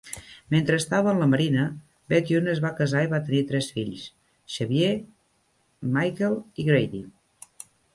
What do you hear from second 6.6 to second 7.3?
i Grady.